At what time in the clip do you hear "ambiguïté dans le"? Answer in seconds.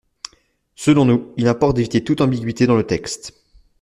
2.21-2.87